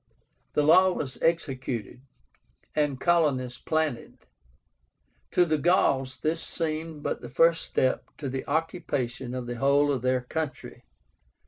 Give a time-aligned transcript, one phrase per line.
[0.53, 2.01] The law was executed,
[2.75, 4.17] and colonies planted.
[5.29, 9.91] To the Gauls this seemed but the first step to the occupation of the whole
[9.91, 10.85] of their country.